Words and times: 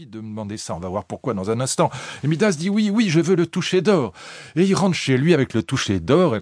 de 0.00 0.20
me 0.20 0.28
demander 0.28 0.56
ça. 0.56 0.74
On 0.74 0.80
va 0.80 0.88
voir 0.88 1.04
pourquoi 1.04 1.34
dans 1.34 1.50
un 1.50 1.60
instant. 1.60 1.90
Et 2.24 2.26
Midas 2.26 2.52
dit 2.52 2.70
oui, 2.70 2.90
oui, 2.90 3.10
je 3.10 3.20
veux 3.20 3.36
le 3.36 3.46
toucher 3.46 3.82
d'or. 3.82 4.14
Et 4.56 4.64
il 4.64 4.74
rentre 4.74 4.96
chez 4.96 5.18
lui 5.18 5.34
avec 5.34 5.52
le 5.52 5.62
toucher 5.62 6.00
d'or. 6.00 6.36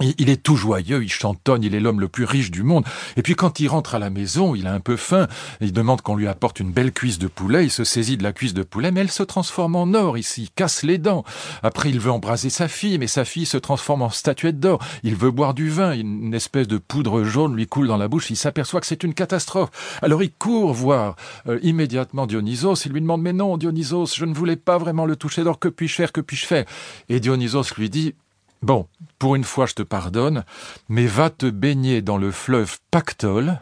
Il 0.00 0.30
est 0.30 0.42
tout 0.42 0.54
joyeux, 0.54 1.02
il 1.02 1.10
chantonne, 1.10 1.64
il 1.64 1.74
est 1.74 1.80
l'homme 1.80 2.00
le 2.00 2.06
plus 2.06 2.24
riche 2.24 2.52
du 2.52 2.62
monde. 2.62 2.84
Et 3.16 3.22
puis 3.22 3.34
quand 3.34 3.58
il 3.58 3.66
rentre 3.66 3.96
à 3.96 3.98
la 3.98 4.10
maison, 4.10 4.54
il 4.54 4.68
a 4.68 4.72
un 4.72 4.78
peu 4.78 4.96
faim, 4.96 5.26
il 5.60 5.72
demande 5.72 6.02
qu'on 6.02 6.14
lui 6.14 6.28
apporte 6.28 6.60
une 6.60 6.70
belle 6.70 6.92
cuisse 6.92 7.18
de 7.18 7.26
poulet, 7.26 7.64
il 7.64 7.70
se 7.70 7.82
saisit 7.82 8.16
de 8.16 8.22
la 8.22 8.32
cuisse 8.32 8.54
de 8.54 8.62
poulet, 8.62 8.92
mais 8.92 9.00
elle 9.00 9.10
se 9.10 9.24
transforme 9.24 9.74
en 9.74 9.92
or 9.94 10.16
ici, 10.16 10.50
casse 10.54 10.84
les 10.84 10.98
dents. 10.98 11.24
Après 11.64 11.90
il 11.90 11.98
veut 11.98 12.12
embraser 12.12 12.48
sa 12.48 12.68
fille, 12.68 12.98
mais 12.98 13.08
sa 13.08 13.24
fille 13.24 13.46
se 13.46 13.56
transforme 13.56 14.02
en 14.02 14.10
statuette 14.10 14.60
d'or. 14.60 14.78
Il 15.02 15.16
veut 15.16 15.32
boire 15.32 15.52
du 15.52 15.68
vin, 15.68 15.92
une 15.92 16.34
espèce 16.34 16.68
de 16.68 16.78
poudre 16.78 17.24
jaune 17.24 17.56
lui 17.56 17.66
coule 17.66 17.88
dans 17.88 17.96
la 17.96 18.06
bouche, 18.06 18.30
il 18.30 18.36
s'aperçoit 18.36 18.80
que 18.80 18.86
c'est 18.86 19.02
une 19.02 19.14
catastrophe. 19.14 19.98
Alors 20.00 20.22
il 20.22 20.30
court 20.30 20.72
voir 20.74 21.16
euh, 21.48 21.58
immédiatement 21.62 22.26
Dionysos, 22.28 22.86
il 22.86 22.92
lui 22.92 23.00
demande 23.00 23.22
mais 23.22 23.32
non 23.32 23.56
Dionysos, 23.56 24.14
je 24.14 24.24
ne 24.24 24.34
voulais 24.34 24.56
pas 24.56 24.78
vraiment 24.78 25.06
le 25.06 25.16
toucher 25.16 25.42
d'or, 25.42 25.58
que 25.58 25.68
puis-je 25.68 25.94
faire, 25.94 26.12
que 26.12 26.20
puis-je 26.20 26.46
faire? 26.46 26.66
Et 27.08 27.18
Dionysos 27.18 27.74
lui 27.76 27.90
dit 27.90 28.14
Bon, 28.62 28.88
pour 29.18 29.36
une 29.36 29.44
fois 29.44 29.66
je 29.66 29.74
te 29.74 29.82
pardonne, 29.82 30.44
mais 30.88 31.06
va 31.06 31.30
te 31.30 31.46
baigner 31.46 32.02
dans 32.02 32.18
le 32.18 32.30
fleuve 32.30 32.78
Pactole, 32.90 33.60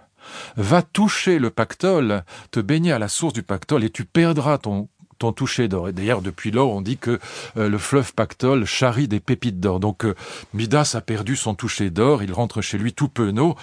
va 0.57 0.83
toucher 0.83 1.39
le 1.39 1.51
Pactole, 1.51 2.25
te 2.51 2.61
baigner 2.61 2.93
à 2.93 2.99
la 2.99 3.09
source 3.09 3.33
du 3.33 3.43
Pactole 3.43 3.85
et 3.85 3.91
tu 3.91 4.05
perdras 4.05 4.59
ton 4.59 4.89
ton 5.19 5.33
toucher 5.33 5.69
d'or. 5.69 5.89
Et 5.89 5.93
d'ailleurs, 5.93 6.23
depuis 6.23 6.51
lors, 6.51 6.71
on 6.73 6.81
dit 6.81 6.99
que 6.99 7.19
euh, 7.57 7.69
le 7.69 7.79
fleuve 7.79 8.13
Pactole 8.15 8.65
charrie 8.65 9.09
des 9.09 9.21
pépites 9.21 9.61
d'or. 9.61 9.81
Donc, 9.81 10.05
euh, 10.05 10.15
Midas 10.53 10.93
a 10.95 11.01
perdu 11.01 11.37
son 11.37 11.55
toucher 11.55 11.91
d'or, 11.91 12.23
il 12.23 12.33
rentre 12.33 12.61
chez 12.61 12.79
lui 12.79 12.93
tout 12.93 13.09
penaud. 13.09 13.57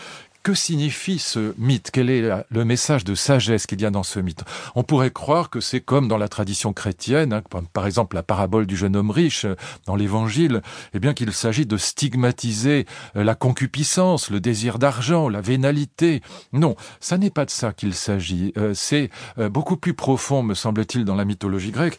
Que 0.43 0.53
signifie 0.53 1.20
ce 1.20 1.53
mythe? 1.57 1.89
Quel 1.93 2.09
est 2.09 2.29
le 2.49 2.65
message 2.65 3.05
de 3.05 3.15
sagesse 3.15 3.65
qu'il 3.65 3.79
y 3.79 3.85
a 3.85 3.89
dans 3.89 4.03
ce 4.03 4.20
mythe? 4.20 4.43
On 4.75 4.83
pourrait 4.83 5.09
croire 5.09 5.49
que 5.49 5.61
c'est 5.61 5.79
comme 5.79 6.09
dans 6.09 6.17
la 6.17 6.27
tradition 6.27 6.73
chrétienne, 6.73 7.31
hein, 7.31 7.41
par 7.71 7.85
exemple 7.85 8.17
la 8.17 8.23
parabole 8.23 8.66
du 8.66 8.75
jeune 8.75 8.97
homme 8.97 9.09
riche 9.09 9.45
euh, 9.45 9.55
dans 9.86 9.95
l'Évangile, 9.95 10.61
eh 10.94 10.99
bien 10.99 11.14
qu'il 11.14 11.31
s'agit 11.31 11.66
de 11.66 11.77
stigmatiser 11.77 12.86
euh, 13.16 13.23
la 13.23 13.36
concupiscence, 13.36 14.30
le 14.31 14.41
désir 14.41 14.80
d'argent, 14.80 15.30
la 15.30 15.39
vénalité. 15.39 16.21
Non, 16.52 16.75
ça 16.99 17.17
n'est 17.17 17.30
pas 17.30 17.45
de 17.45 17.49
ça 17.49 17.71
qu'il 17.71 17.94
s'agit. 17.94 18.52
Euh, 18.58 18.73
c'est 18.73 19.11
beaucoup 19.38 19.77
plus 19.77 19.94
profond, 19.94 20.44
me 20.44 20.55
semble-t-il, 20.55 21.05
dans 21.05 21.16
la 21.16 21.23
mythologie 21.23 21.71
grecque. 21.71 21.97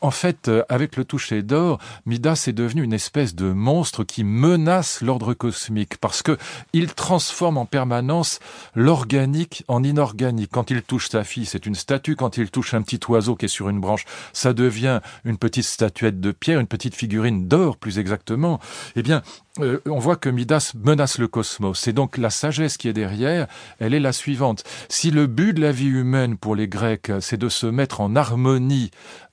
En 0.00 0.12
fait, 0.12 0.48
avec 0.68 0.96
le 0.96 1.04
toucher 1.04 1.42
d'or, 1.42 1.78
Midas 2.06 2.44
est 2.46 2.52
devenu 2.52 2.84
une 2.84 2.92
espèce 2.92 3.34
de 3.34 3.50
monstre 3.52 4.04
qui 4.04 4.22
menace 4.22 5.00
l'ordre 5.02 5.34
cosmique 5.34 5.98
parce 5.98 6.22
que 6.22 6.38
il 6.72 6.94
transforme 6.94 7.58
en 7.58 7.66
permanence 7.80 8.40
l'organique 8.74 9.64
en 9.66 9.82
inorganique. 9.82 10.50
Quand 10.52 10.70
il 10.70 10.82
touche 10.82 11.08
sa 11.08 11.24
fille, 11.24 11.46
c'est 11.46 11.64
une 11.64 11.74
statue. 11.74 12.14
Quand 12.14 12.36
il 12.36 12.50
touche 12.50 12.74
un 12.74 12.82
petit 12.82 13.00
oiseau 13.08 13.36
qui 13.36 13.46
est 13.46 13.48
sur 13.48 13.70
une 13.70 13.80
branche, 13.80 14.04
ça 14.34 14.52
devient 14.52 15.00
une 15.24 15.38
petite 15.38 15.64
statuette 15.64 16.20
de 16.20 16.30
pierre, 16.30 16.60
une 16.60 16.66
petite 16.66 16.94
figurine 16.94 17.48
d'or 17.48 17.78
plus 17.78 17.98
exactement. 17.98 18.60
Eh 18.96 19.02
bien, 19.02 19.22
euh, 19.58 19.80
on 19.86 19.98
voit 19.98 20.16
que 20.16 20.28
Midas 20.28 20.72
menace 20.74 21.18
le 21.18 21.26
cosmos. 21.26 21.78
C'est 21.78 21.92
donc 21.92 22.18
la 22.18 22.30
sagesse 22.30 22.76
qui 22.76 22.88
est 22.88 22.92
derrière, 22.92 23.48
elle 23.80 23.94
est 23.94 24.00
la 24.00 24.12
suivante. 24.12 24.62
Si 24.88 25.10
le 25.10 25.26
but 25.26 25.54
de 25.54 25.60
la 25.60 25.72
vie 25.72 25.88
humaine 25.88 26.36
pour 26.36 26.54
les 26.54 26.68
Grecs, 26.68 27.10
c'est 27.20 27.36
de 27.36 27.48
se 27.48 27.66
mettre 27.66 28.00
en 28.00 28.14
harmonie 28.14 28.90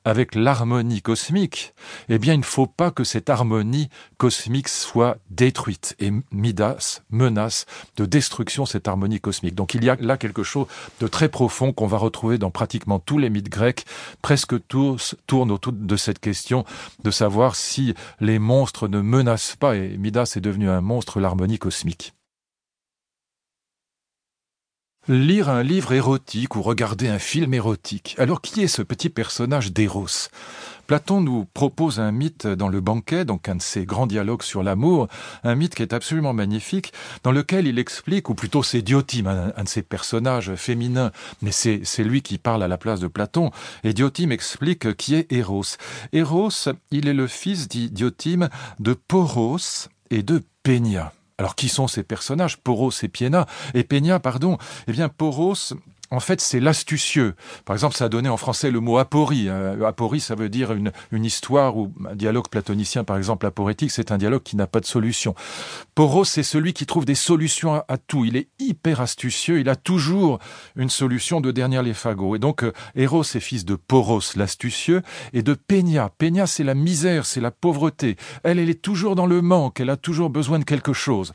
avec 0.08 0.36
l'harmonie 0.36 1.02
cosmique, 1.02 1.74
eh 2.08 2.18
bien 2.18 2.34
il 2.34 2.40
ne 2.40 2.46
faut 2.46 2.66
pas 2.66 2.92
que 2.92 3.04
cette 3.04 3.30
harmonie 3.30 3.90
cosmique 4.18 4.70
soit 4.70 5.18
détruite. 5.30 5.98
Et 6.00 6.14
Midas 6.32 7.02
menace 7.10 7.66
de 7.98 8.06
destruction 8.06 8.66
cette 8.66 8.88
harmonie 8.88 9.20
cosmique. 9.20 9.54
Donc 9.54 9.74
il 9.74 9.84
y 9.84 9.90
a 9.90 9.98
là 10.00 10.16
quelque 10.16 10.44
chose 10.44 10.68
de 11.02 11.08
très 11.08 11.28
profond 11.28 11.74
qu'on 11.74 11.88
va 11.88 11.98
retrouver 11.98 12.38
dans 12.38 12.52
pratiquement 12.52 13.00
tous 13.00 13.18
les 13.18 13.30
mythes 13.30 13.50
grecs. 13.50 13.86
Presque 14.22 14.56
tous 14.70 15.16
tournent 15.28 15.52
autour 15.52 15.74
de 15.74 15.98
cette 15.98 16.20
question 16.20 16.64
de 17.04 17.12
savoir 17.12 17.58
si 17.58 17.94
les 18.22 18.40
monstres 18.40 18.88
ne 18.88 19.02
menacent 19.02 19.58
pas. 19.58 19.76
Et 19.76 19.98
Midas 20.08 20.36
est 20.38 20.42
devenu 20.42 20.70
un 20.70 20.80
monstre, 20.80 21.20
l'harmonie 21.20 21.60
cosmique. 21.60 22.14
Lire 25.10 25.50
un 25.50 25.64
livre 25.64 25.92
érotique 25.92 26.56
ou 26.56 26.62
regarder 26.62 27.10
un 27.10 27.20
film 27.20 27.54
érotique. 27.54 28.16
Alors 28.18 28.42
qui 28.42 28.62
est 28.62 28.68
ce 28.68 28.82
petit 28.82 29.10
personnage 29.10 29.74
d'Eros? 29.74 30.30
Platon 30.86 31.20
nous 31.20 31.46
propose 31.54 32.00
un 32.00 32.14
mythe 32.14 32.48
dans 32.48 32.70
le 32.70 32.80
banquet, 32.80 33.26
donc 33.26 33.50
un 33.50 33.56
de 33.56 33.62
ses 33.62 33.86
grands 33.86 34.08
dialogues 34.08 34.44
sur 34.44 34.64
l'amour, 34.64 35.10
un 35.44 35.56
mythe 35.56 35.76
qui 35.76 35.82
est 35.82 35.92
absolument 35.92 36.32
magnifique, 36.32 36.94
dans 37.24 37.34
lequel 37.34 37.68
il 37.68 37.78
explique, 37.78 38.30
ou 38.30 38.36
plutôt 38.36 38.64
c'est 38.64 38.82
Diotime, 38.82 39.28
un, 39.28 39.64
de 39.64 39.68
ses 39.68 39.82
personnages 39.82 40.56
féminins, 40.56 41.12
mais 41.42 41.52
c'est 41.52 42.04
lui 42.06 42.22
qui 42.22 42.38
parle 42.38 42.64
à 42.64 42.70
la 42.70 42.78
place 42.78 43.02
de 43.02 43.08
Platon, 43.08 43.52
et 43.84 43.92
Diotime 43.92 44.32
explique 44.32 44.96
qui 44.96 45.16
est 45.16 45.30
Eros. 45.30 45.76
Eros, 46.14 46.70
il 46.92 47.10
est 47.10 47.14
le 47.14 47.28
fils, 47.28 47.68
dit 47.68 47.90
Diotime, 47.90 48.48
de 48.80 48.94
Poros, 48.94 49.90
et 50.10 50.24
de 50.24 50.44
Peña. 50.64 51.14
Alors 51.38 51.56
qui 51.56 51.70
sont 51.70 51.88
ces 51.88 52.04
personnages? 52.04 52.58
Poros 52.58 52.92
et 53.04 53.08
Piena 53.08 53.46
et 53.74 53.84
Peña, 53.84 54.20
pardon. 54.20 54.58
Eh 54.88 54.92
bien 54.92 55.08
Poros 55.10 55.74
en 56.10 56.20
fait, 56.20 56.40
c'est 56.40 56.60
l'astucieux. 56.60 57.36
Par 57.66 57.76
exemple, 57.76 57.96
ça 57.96 58.06
a 58.06 58.10
donné 58.10 58.30
en 58.30 58.38
français 58.38 58.72
le 58.72 58.80
mot 58.80 58.98
aporie. 58.98 59.50
Euh, 59.50 59.86
aporie, 59.86 60.22
ça 60.22 60.36
veut 60.36 60.48
dire 60.48 60.72
une, 60.72 60.92
histoire 61.26 61.78
ou 61.78 61.92
un 62.10 62.16
dialogue 62.16 62.48
platonicien, 62.48 63.04
par 63.04 63.18
exemple, 63.18 63.46
aporétique, 63.46 63.92
c'est 63.92 64.12
un 64.12 64.18
dialogue 64.18 64.44
qui 64.44 64.56
n'a 64.56 64.68
pas 64.68 64.80
de 64.80 64.86
solution. 64.86 65.36
Poros, 65.96 66.24
c'est 66.24 66.44
celui 66.44 66.72
qui 66.74 66.86
trouve 66.86 67.04
des 67.04 67.16
solutions 67.16 67.84
à, 67.88 67.98
tout. 67.98 68.24
Il 68.24 68.38
est 68.38 68.48
hyper 68.60 69.02
astucieux, 69.02 69.60
il 69.60 69.68
a 69.68 69.76
toujours 69.76 70.40
une 70.78 70.90
solution 70.90 71.42
de 71.42 71.52
dernier 71.52 71.82
les 71.84 71.94
fagots. 71.94 72.36
Et 72.36 72.40
donc, 72.40 72.64
euh, 72.64 72.72
Eros 72.96 73.24
est 73.24 73.40
fils 73.40 73.66
de 73.66 73.76
Poros, 73.76 74.36
l'astucieux, 74.36 75.02
et 75.34 75.44
de 75.44 75.54
Peña. 75.54 76.10
Peña, 76.18 76.48
c'est 76.48 76.64
la 76.64 76.76
misère, 76.76 77.26
c'est 77.26 77.42
la 77.42 77.52
pauvreté. 77.52 78.16
Elle, 78.44 78.60
elle 78.60 78.70
est 78.70 78.82
toujours 78.82 79.16
dans 79.16 79.28
le 79.28 79.42
manque, 79.42 79.82
elle 79.82 79.90
a 79.90 79.98
toujours 79.98 80.30
besoin 80.30 80.60
de 80.60 80.64
quelque 80.64 80.94
chose. 80.94 81.34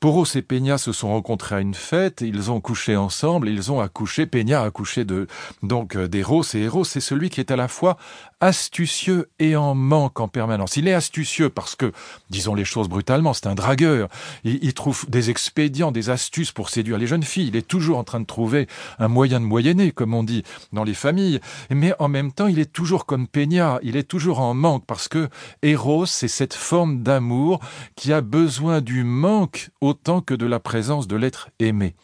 Poros 0.00 0.24
et 0.34 0.40
Peña 0.40 0.78
se 0.78 0.92
sont 0.92 1.08
rencontrés 1.08 1.56
à 1.56 1.60
une 1.60 1.74
fête, 1.74 2.22
ils 2.22 2.50
ont 2.50 2.60
couché 2.60 2.96
ensemble, 2.96 3.50
ils 3.50 3.70
ont 3.70 3.80
accouché, 3.80 4.09
Peña 4.30 4.62
a 4.62 4.64
accouché 4.64 5.04
de, 5.04 5.26
donc, 5.62 5.96
euh, 5.96 6.08
d'Eros, 6.08 6.42
et 6.54 6.62
Eros, 6.62 6.84
c'est 6.84 7.00
celui 7.00 7.30
qui 7.30 7.40
est 7.40 7.50
à 7.50 7.56
la 7.56 7.68
fois 7.68 7.96
astucieux 8.40 9.28
et 9.38 9.54
en 9.54 9.74
manque 9.74 10.18
en 10.20 10.28
permanence. 10.28 10.76
Il 10.76 10.88
est 10.88 10.94
astucieux 10.94 11.50
parce 11.50 11.76
que, 11.76 11.92
disons 12.30 12.54
les 12.54 12.64
choses 12.64 12.88
brutalement, 12.88 13.34
c'est 13.34 13.46
un 13.46 13.54
dragueur. 13.54 14.08
Il, 14.44 14.72
trouve 14.74 15.08
des 15.08 15.30
expédients, 15.30 15.92
des 15.92 16.08
astuces 16.10 16.52
pour 16.52 16.70
séduire 16.70 16.98
les 16.98 17.06
jeunes 17.06 17.22
filles. 17.22 17.48
Il 17.48 17.56
est 17.56 17.66
toujours 17.66 17.98
en 17.98 18.04
train 18.04 18.20
de 18.20 18.26
trouver 18.26 18.66
un 18.98 19.08
moyen 19.08 19.40
de 19.40 19.44
moyenner, 19.44 19.92
comme 19.92 20.14
on 20.14 20.22
dit 20.22 20.42
dans 20.72 20.84
les 20.84 20.94
familles. 20.94 21.40
Mais 21.68 21.92
en 21.98 22.08
même 22.08 22.32
temps, 22.32 22.46
il 22.46 22.58
est 22.58 22.72
toujours 22.72 23.04
comme 23.04 23.28
Peña. 23.28 23.78
Il 23.82 23.96
est 23.96 24.04
toujours 24.08 24.40
en 24.40 24.54
manque 24.54 24.86
parce 24.86 25.08
que 25.08 25.28
Eros, 25.62 26.06
c'est 26.06 26.28
cette 26.28 26.54
forme 26.54 27.02
d'amour 27.02 27.60
qui 27.94 28.12
a 28.12 28.22
besoin 28.22 28.80
du 28.80 29.04
manque 29.04 29.70
autant 29.80 30.22
que 30.22 30.34
de 30.34 30.46
la 30.46 30.60
présence 30.60 31.06
de 31.06 31.16
l'être 31.16 31.50
aimé. 31.58 31.94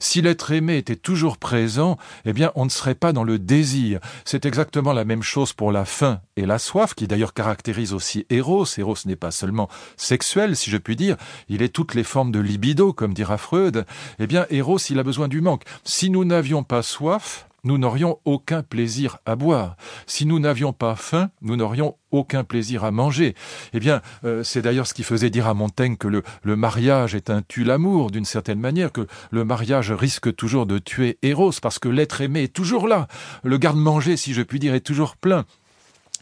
Si 0.00 0.22
l'être 0.22 0.52
aimé 0.52 0.76
était 0.76 0.96
toujours 0.96 1.38
présent, 1.38 1.98
eh 2.24 2.32
bien, 2.32 2.52
on 2.54 2.64
ne 2.64 2.70
serait 2.70 2.94
pas 2.94 3.12
dans 3.12 3.24
le 3.24 3.38
désir. 3.38 4.00
C'est 4.24 4.46
exactement 4.46 4.92
la 4.92 5.04
même 5.04 5.22
chose 5.22 5.52
pour 5.52 5.72
la 5.72 5.84
faim 5.84 6.20
et 6.36 6.46
la 6.46 6.58
soif, 6.58 6.94
qui 6.94 7.06
d'ailleurs 7.06 7.34
caractérise 7.34 7.92
aussi 7.92 8.26
Eros. 8.30 8.66
Eros 8.76 8.96
n'est 9.06 9.16
pas 9.16 9.30
seulement 9.30 9.68
sexuel, 9.96 10.56
si 10.56 10.70
je 10.70 10.76
puis 10.76 10.96
dire, 10.96 11.16
il 11.48 11.62
est 11.62 11.68
toutes 11.68 11.94
les 11.94 12.04
formes 12.04 12.32
de 12.32 12.40
libido, 12.40 12.92
comme 12.92 13.14
dira 13.14 13.38
Freud. 13.38 13.84
Eh 14.18 14.26
bien, 14.26 14.46
Eros, 14.50 14.78
il 14.90 14.98
a 14.98 15.02
besoin 15.02 15.28
du 15.28 15.40
manque. 15.40 15.64
Si 15.84 16.10
nous 16.10 16.24
n'avions 16.24 16.62
pas 16.62 16.82
soif, 16.82 17.47
nous 17.64 17.78
n'aurions 17.78 18.18
aucun 18.24 18.62
plaisir 18.62 19.18
à 19.26 19.36
boire. 19.36 19.76
Si 20.06 20.26
nous 20.26 20.38
n'avions 20.38 20.72
pas 20.72 20.96
faim, 20.96 21.30
nous 21.42 21.56
n'aurions 21.56 21.96
aucun 22.10 22.44
plaisir 22.44 22.84
à 22.84 22.90
manger. 22.90 23.34
Eh 23.72 23.80
bien, 23.80 24.00
euh, 24.24 24.42
c'est 24.42 24.62
d'ailleurs 24.62 24.86
ce 24.86 24.94
qui 24.94 25.02
faisait 25.02 25.30
dire 25.30 25.46
à 25.46 25.54
Montaigne 25.54 25.96
que 25.96 26.08
le, 26.08 26.22
le 26.42 26.56
mariage 26.56 27.14
est 27.14 27.30
un 27.30 27.42
tue 27.42 27.64
l'amour, 27.64 28.10
d'une 28.10 28.24
certaine 28.24 28.60
manière, 28.60 28.92
que 28.92 29.06
le 29.30 29.44
mariage 29.44 29.92
risque 29.92 30.34
toujours 30.34 30.66
de 30.66 30.78
tuer 30.78 31.18
Eros, 31.22 31.52
parce 31.60 31.78
que 31.78 31.88
l'être 31.88 32.20
aimé 32.20 32.44
est 32.44 32.54
toujours 32.54 32.88
là. 32.88 33.08
Le 33.42 33.58
garde-manger, 33.58 34.16
si 34.16 34.34
je 34.34 34.42
puis 34.42 34.58
dire, 34.58 34.74
est 34.74 34.80
toujours 34.80 35.16
plein. 35.16 35.44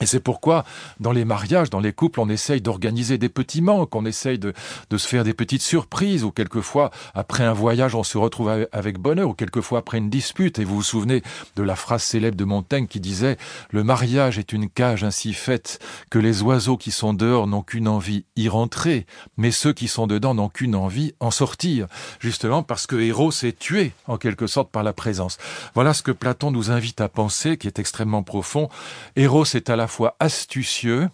Et 0.00 0.06
c'est 0.06 0.20
pourquoi, 0.20 0.64
dans 1.00 1.12
les 1.12 1.24
mariages, 1.24 1.70
dans 1.70 1.80
les 1.80 1.92
couples, 1.92 2.20
on 2.20 2.28
essaye 2.28 2.60
d'organiser 2.60 3.16
des 3.16 3.30
petits 3.30 3.62
manques, 3.62 3.94
on 3.94 4.04
essaye 4.04 4.38
de, 4.38 4.52
de, 4.90 4.98
se 4.98 5.08
faire 5.08 5.24
des 5.24 5.32
petites 5.32 5.62
surprises, 5.62 6.22
ou 6.22 6.30
quelquefois, 6.30 6.90
après 7.14 7.44
un 7.44 7.54
voyage, 7.54 7.94
on 7.94 8.02
se 8.02 8.18
retrouve 8.18 8.66
avec 8.72 8.98
bonheur, 8.98 9.30
ou 9.30 9.32
quelquefois 9.32 9.78
après 9.78 9.96
une 9.96 10.10
dispute. 10.10 10.58
Et 10.58 10.64
vous 10.64 10.76
vous 10.76 10.82
souvenez 10.82 11.22
de 11.56 11.62
la 11.62 11.76
phrase 11.76 12.02
célèbre 12.02 12.36
de 12.36 12.44
Montaigne 12.44 12.86
qui 12.86 13.00
disait 13.00 13.38
«Le 13.70 13.84
mariage 13.84 14.38
est 14.38 14.52
une 14.52 14.68
cage 14.68 15.02
ainsi 15.02 15.32
faite 15.32 15.78
que 16.10 16.18
les 16.18 16.42
oiseaux 16.42 16.76
qui 16.76 16.90
sont 16.90 17.14
dehors 17.14 17.46
n'ont 17.46 17.62
qu'une 17.62 17.88
envie 17.88 18.26
y 18.36 18.50
rentrer, 18.50 19.06
mais 19.38 19.50
ceux 19.50 19.72
qui 19.72 19.88
sont 19.88 20.06
dedans 20.06 20.34
n'ont 20.34 20.50
qu'une 20.50 20.74
envie 20.74 21.14
en 21.20 21.30
sortir.» 21.30 21.86
Justement 22.20 22.62
parce 22.62 22.86
que 22.86 22.96
Héros 22.96 23.30
est 23.30 23.58
tué, 23.58 23.92
en 24.06 24.18
quelque 24.18 24.46
sorte, 24.46 24.70
par 24.70 24.82
la 24.82 24.92
présence. 24.92 25.38
Voilà 25.74 25.94
ce 25.94 26.02
que 26.02 26.12
Platon 26.12 26.50
nous 26.50 26.70
invite 26.70 27.00
à 27.00 27.08
penser, 27.08 27.56
qui 27.56 27.66
est 27.66 27.78
extrêmement 27.78 28.22
profond. 28.22 28.68
Héros 29.16 29.44
est 29.54 29.70
à 29.70 29.76
la 29.86 29.88
fois 29.88 30.16
astucieux 30.18 31.08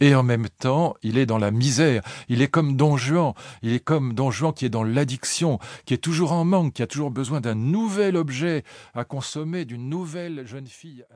et 0.00 0.14
en 0.14 0.22
même 0.22 0.50
temps, 0.50 0.94
il 1.02 1.16
est 1.16 1.24
dans 1.24 1.38
la 1.38 1.50
misère. 1.50 2.02
Il 2.28 2.42
est 2.42 2.48
comme 2.48 2.76
Don 2.76 2.98
Juan. 2.98 3.32
Il 3.62 3.72
est 3.72 3.80
comme 3.80 4.12
Don 4.12 4.30
Juan 4.30 4.52
qui 4.52 4.66
est 4.66 4.68
dans 4.68 4.84
l'addiction, 4.84 5.58
qui 5.86 5.94
est 5.94 5.98
toujours 5.98 6.32
en 6.32 6.44
manque, 6.44 6.74
qui 6.74 6.82
a 6.82 6.86
toujours 6.86 7.10
besoin 7.10 7.40
d'un 7.40 7.54
nouvel 7.54 8.18
objet 8.18 8.64
à 8.94 9.04
consommer, 9.04 9.64
d'une 9.64 9.88
nouvelle 9.88 10.46
jeune 10.46 10.66
fille. 10.66 11.06